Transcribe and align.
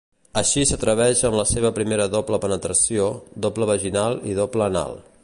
Així 0.39 0.61
s'atreveix 0.69 1.19
amb 1.29 1.37
la 1.41 1.45
seva 1.49 1.71
primera 1.75 2.07
doble 2.15 2.41
penetració, 2.47 3.07
doble 3.47 3.69
vaginal 3.73 4.19
i 4.33 4.39
doble 4.41 4.71
anal. 4.73 4.99